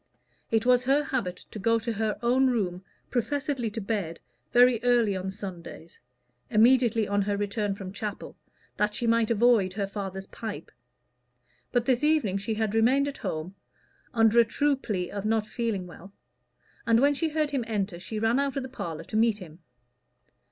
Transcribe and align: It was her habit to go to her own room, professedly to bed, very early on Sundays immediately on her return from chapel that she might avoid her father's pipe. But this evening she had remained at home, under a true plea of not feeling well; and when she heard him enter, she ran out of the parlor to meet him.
It 0.49 0.65
was 0.65 0.85
her 0.85 1.03
habit 1.03 1.45
to 1.51 1.59
go 1.59 1.77
to 1.77 1.93
her 1.93 2.17
own 2.23 2.47
room, 2.49 2.83
professedly 3.11 3.69
to 3.69 3.79
bed, 3.81 4.19
very 4.51 4.79
early 4.81 5.15
on 5.15 5.29
Sundays 5.29 5.99
immediately 6.49 7.07
on 7.07 7.21
her 7.21 7.37
return 7.37 7.75
from 7.75 7.93
chapel 7.93 8.35
that 8.77 8.95
she 8.95 9.05
might 9.05 9.29
avoid 9.29 9.73
her 9.73 9.85
father's 9.85 10.25
pipe. 10.25 10.71
But 11.71 11.85
this 11.85 12.03
evening 12.03 12.39
she 12.39 12.55
had 12.55 12.73
remained 12.73 13.07
at 13.07 13.19
home, 13.19 13.53
under 14.11 14.39
a 14.39 14.43
true 14.43 14.75
plea 14.75 15.11
of 15.11 15.23
not 15.23 15.45
feeling 15.45 15.85
well; 15.85 16.11
and 16.87 16.99
when 16.99 17.13
she 17.13 17.29
heard 17.29 17.51
him 17.51 17.63
enter, 17.67 17.99
she 17.99 18.17
ran 18.17 18.39
out 18.39 18.55
of 18.57 18.63
the 18.63 18.69
parlor 18.69 19.03
to 19.03 19.15
meet 19.15 19.37
him. 19.37 19.59